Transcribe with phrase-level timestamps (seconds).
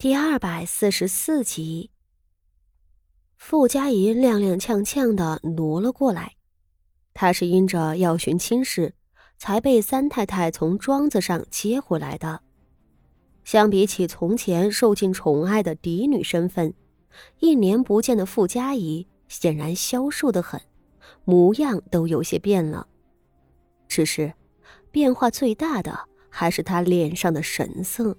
[0.00, 1.90] 第二百四十四集，
[3.36, 6.36] 傅家怡踉踉跄跄的挪了过来。
[7.12, 8.94] 他是因着要寻亲事，
[9.38, 12.42] 才被三太太从庄子上接回来的。
[13.42, 16.72] 相比起从前受尽宠爱的嫡女身份，
[17.40, 20.60] 一年不见的傅家怡显然消瘦的很，
[21.24, 22.86] 模样都有些变了。
[23.88, 24.32] 只是，
[24.92, 28.16] 变化最大的还是他脸上的神色。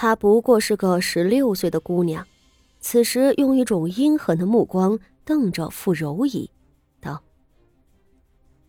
[0.00, 2.24] 她不过是个十六岁的姑娘，
[2.78, 6.48] 此时用一种阴狠的目光瞪着傅柔仪，
[7.00, 7.20] 道：“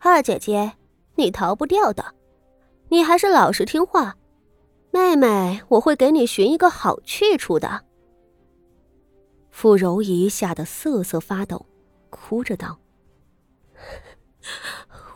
[0.01, 0.73] 二姐姐，
[1.13, 2.15] 你逃不掉的，
[2.87, 4.17] 你还是老实听话。
[4.89, 7.85] 妹妹，我会给你寻一个好去处的。”
[9.51, 11.63] 傅柔仪吓得瑟瑟发抖，
[12.09, 12.79] 哭着道：“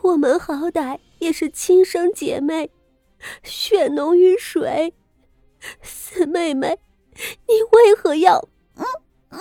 [0.02, 2.70] 我们好歹也是亲生姐妹，
[3.42, 4.94] 血浓于水。”
[5.82, 6.78] 四妹妹，
[7.46, 8.38] 你为何要……
[8.76, 8.84] 嗯
[9.30, 9.38] 嗯。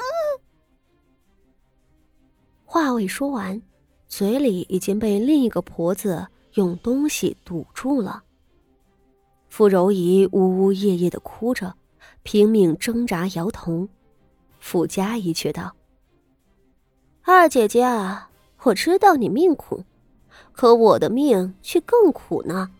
[2.65, 3.62] 话未说完，
[4.07, 8.24] 嘴里已经被另一个婆子用东西堵住了。
[9.49, 11.76] 傅柔仪呜呜咽咽的哭着，
[12.24, 13.87] 拼命挣扎摇头。
[14.60, 15.76] 傅家怡却道
[17.21, 18.32] ：“二姐姐啊，
[18.63, 19.84] 我知道你命苦，
[20.52, 22.71] 可我的命却更苦呢。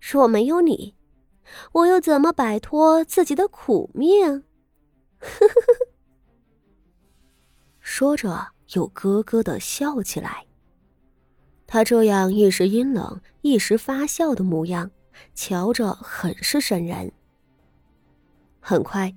[0.00, 0.93] 若没有你……”
[1.72, 4.44] 我又怎么摆脱自己的苦命？
[7.80, 10.46] 说着，又咯咯的笑起来。
[11.66, 14.90] 他这样一时阴冷、一时发笑的模样，
[15.34, 17.12] 瞧着很是瘆人。
[18.60, 19.14] 很快，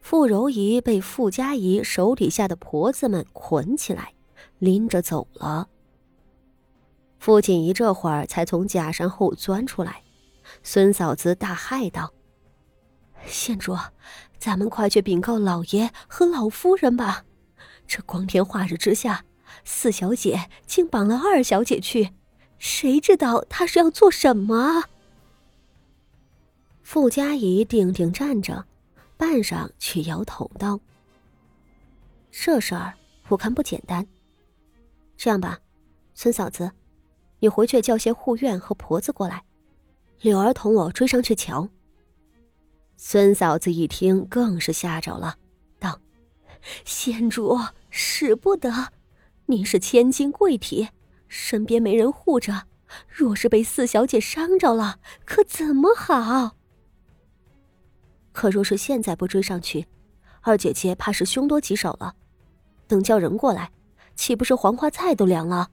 [0.00, 4.14] 傅柔仪被傅家仪手底下的婆子们捆起来，
[4.58, 5.68] 拎着走了。
[7.18, 10.02] 傅锦仪这会儿才从假山后钻出来。
[10.62, 12.12] 孙嫂子大骇道
[13.26, 13.76] ：“县主，
[14.38, 17.24] 咱们快去禀告老爷和老夫人吧！
[17.86, 19.24] 这光天化日之下，
[19.64, 22.12] 四小姐竟绑了二小姐去，
[22.58, 24.84] 谁知道她是要做什么？”
[26.82, 28.64] 傅家仪定定站着，
[29.16, 30.80] 半晌却摇头道
[32.30, 32.94] ：“这事儿
[33.28, 34.06] 我看不简单。
[35.16, 35.58] 这样吧，
[36.14, 36.70] 孙嫂子，
[37.40, 39.42] 你回去叫些护院和婆子过来。”
[40.20, 41.68] 柳儿同我追上去瞧。
[42.96, 45.36] 孙嫂子一听，更是吓着了，
[45.78, 46.00] 道
[46.84, 47.56] ：“县主
[47.90, 48.92] 使不得，
[49.46, 50.88] 您是千金贵体，
[51.28, 52.64] 身边没人护着，
[53.08, 56.56] 若是被四小姐伤着了，可怎么好？
[58.32, 59.86] 可若是现在不追上去，
[60.40, 62.16] 二姐姐怕是凶多吉少了。
[62.88, 63.70] 等叫人过来，
[64.16, 65.70] 岂不是黄花菜都凉了？”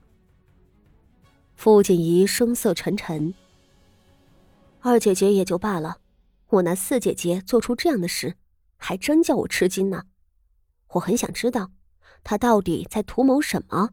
[1.56, 3.34] 傅锦仪声色沉沉。
[4.88, 5.98] 二姐姐也就罢了，
[6.46, 8.36] 我那四姐姐做出这样的事，
[8.76, 10.04] 还真叫我吃惊呢。
[10.90, 11.72] 我很想知道，
[12.22, 13.90] 她到底在图谋什么。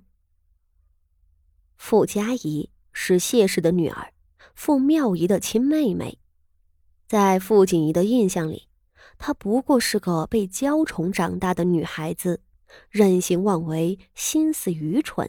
[1.77, 4.13] 傅家仪是谢氏的女儿，
[4.53, 6.19] 傅妙仪的亲妹妹，
[7.07, 8.67] 在傅锦仪的印象里，
[9.17, 12.39] 她不过是个被娇宠长大的女孩子，
[12.91, 15.27] 任性妄为，心思愚蠢。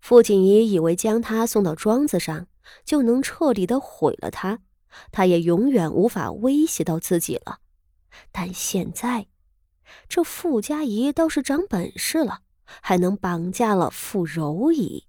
[0.00, 2.48] 傅锦仪以为将她送到庄子上。
[2.84, 4.60] 就能彻底的毁了他，
[5.12, 7.58] 他也永远无法威胁到自己了。
[8.32, 9.26] 但现在，
[10.08, 15.04] 这傅家仪倒是长本事了，还能绑架了傅柔仪。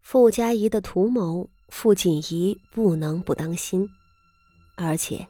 [0.00, 3.88] 傅家仪的图谋，傅锦仪不能不当心。
[4.76, 5.28] 而且，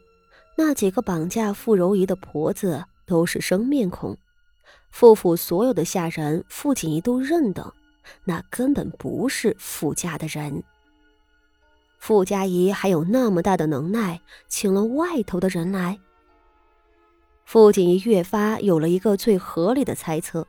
[0.57, 4.17] 那几个绑架傅柔仪的婆子都是生面孔，
[4.91, 7.75] 傅府所有的下人，傅锦仪都认得。
[8.25, 10.63] 那根本不是傅家的人。
[11.99, 15.99] 傅家仪还有那么大的能耐，请了外头的人来。
[17.45, 20.47] 傅锦仪越发有了一个最合理的猜测：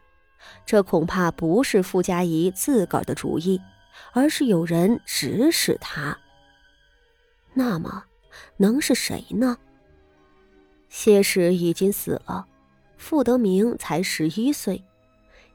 [0.66, 3.60] 这恐怕不是傅家仪自个儿的主意，
[4.12, 6.18] 而是有人指使他。
[7.54, 8.04] 那么，
[8.58, 9.58] 能是谁呢？
[10.90, 12.46] 谢氏已经死了，
[12.98, 14.84] 傅德明才十一岁。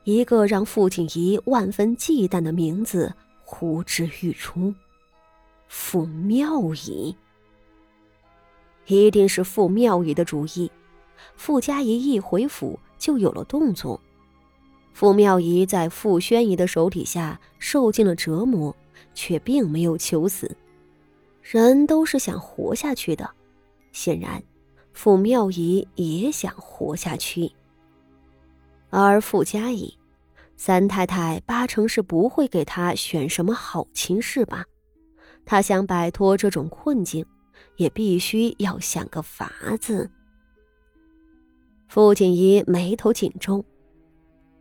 [0.04, 4.74] 一个让傅景仪万分忌惮的名字呼之欲出，
[5.66, 7.16] 傅妙仪。
[8.86, 10.70] 一定是傅妙仪的主意。
[11.36, 13.98] 傅家仪一回府就有了动作。
[14.92, 18.76] 傅妙仪在傅宣仪的手底下受尽了折磨，
[19.14, 20.54] 却并没有求死。
[21.40, 23.30] 人都是想活下去的，
[23.92, 24.42] 显然，
[24.92, 27.50] 傅妙仪也想活下去。
[28.96, 29.92] 而傅家仪，
[30.56, 34.64] 三太太八成是不会给他选什么好亲事吧？
[35.44, 37.26] 他想摆脱这种困境，
[37.76, 39.50] 也必须要想个法
[39.80, 40.08] 子。
[41.88, 43.64] 傅锦仪眉头紧皱，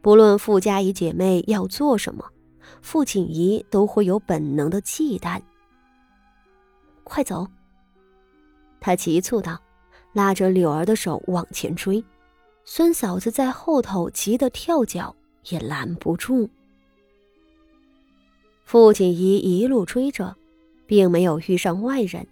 [0.02, 2.26] 不论傅家仪姐妹要做什么，
[2.82, 5.40] 傅锦仪都会有本能的忌惮。
[7.04, 7.48] 快走！
[8.80, 9.62] 他急促道，
[10.12, 12.04] 拉着柳儿的手往前追。
[12.66, 15.16] 孙嫂子在后头急得跳脚，
[15.50, 16.50] 也拦不住。
[18.64, 20.36] 傅锦仪一路追着，
[20.88, 22.26] 并没有遇上外人。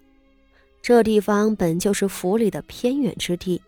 [0.81, 3.61] 这地方本就是府里的偏远之地，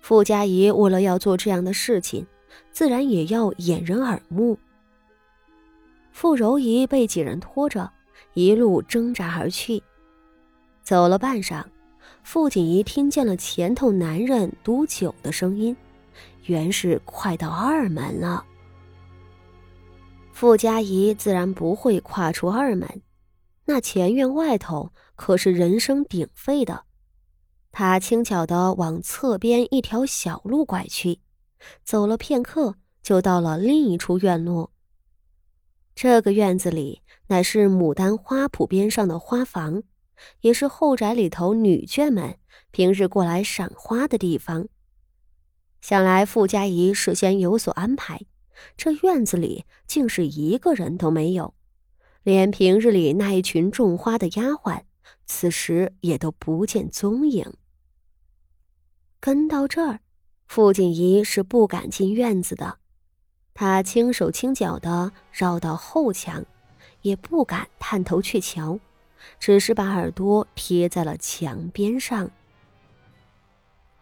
[0.00, 2.26] 傅家仪为了要做这样的事情，
[2.70, 4.56] 自然也要掩人耳目。
[6.12, 7.90] 傅柔仪被几人拖着，
[8.32, 9.82] 一路挣扎而去。
[10.82, 11.64] 走了半晌。
[12.24, 15.76] 傅锦仪听见了前头男人赌酒的声音，
[16.46, 18.44] 原是快到二门了。
[20.32, 23.02] 傅家仪自然不会跨出二门，
[23.66, 26.84] 那前院外头可是人声鼎沸的。
[27.70, 31.20] 他轻巧地往侧边一条小路拐去，
[31.84, 34.72] 走了片刻，就到了另一处院落。
[35.94, 39.82] 这个院子里乃是牡丹花圃边上的花房。
[40.40, 42.38] 也是后宅里头女眷们
[42.70, 44.68] 平日过来赏花的地方。
[45.80, 48.22] 想来傅家仪事先有所安排，
[48.76, 51.54] 这院子里竟是一个人都没有，
[52.22, 54.82] 连平日里那一群种花的丫鬟，
[55.26, 57.52] 此时也都不见踪影。
[59.20, 60.00] 跟到这儿，
[60.46, 62.78] 傅锦仪是不敢进院子的，
[63.52, 66.44] 她轻手轻脚的绕到后墙，
[67.02, 68.80] 也不敢探头去瞧。
[69.38, 72.30] 只是把耳朵贴在了墙边上。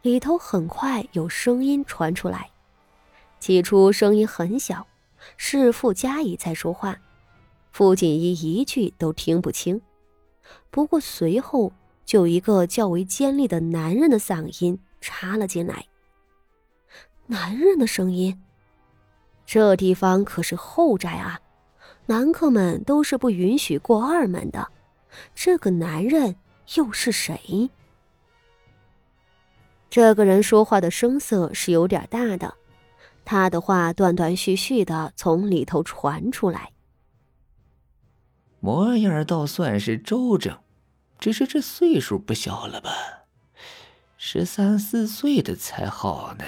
[0.02, 2.50] 里头很快有声音传出来，
[3.38, 4.86] 起初声音很小，
[5.36, 6.98] 是傅家仪在说话，
[7.70, 9.80] 傅锦衣一句都听不清。
[10.70, 11.72] 不过随后
[12.04, 15.86] 就一个较为尖利的男人的嗓音插了进来。
[17.26, 18.42] 男人的声音，
[19.46, 21.40] 这地方可是后宅啊，
[22.06, 24.68] 男客们都是不允许过二门的。
[25.34, 26.36] 这个男人
[26.76, 27.70] 又是谁？
[29.90, 32.54] 这个人说话的声色是有点大的，
[33.24, 36.72] 他的话断断续续的从里头传出来。
[38.60, 40.58] 模样倒算是周正，
[41.18, 42.90] 只是这岁数不小了吧？
[44.16, 46.44] 十三四岁的才好呢。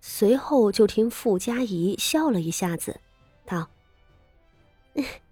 [0.00, 3.00] 随后就听傅家怡笑了一下子，
[3.44, 3.68] 道。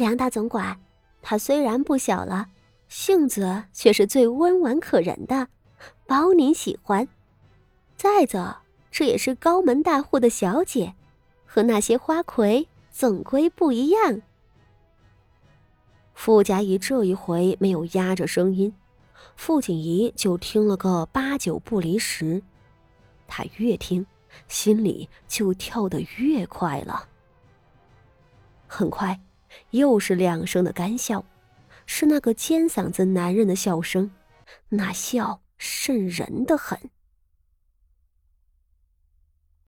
[0.00, 0.80] 梁大总管，
[1.20, 2.48] 他虽然不小了，
[2.88, 5.46] 性子却是最温婉可人的，
[6.06, 7.06] 包您喜欢。
[7.98, 8.56] 再者，
[8.90, 10.94] 这也是高门大户的小姐，
[11.44, 14.22] 和那些花魁总归不一样。
[16.14, 18.72] 傅家仪这一回没有压着声音，
[19.36, 22.42] 傅锦仪就听了个八九不离十。
[23.28, 24.06] 他越听，
[24.48, 27.06] 心里就跳得越快了。
[28.66, 29.20] 很快。
[29.70, 31.24] 又是两声的干笑，
[31.86, 34.10] 是那个尖嗓子男人的笑声，
[34.68, 36.78] 那笑渗人的很。